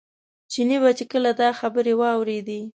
چیني 0.51 0.77
به 0.81 0.89
چې 0.97 1.05
کله 1.11 1.31
دا 1.39 1.49
خبرې 1.59 1.93
واورېدې. 1.99 2.61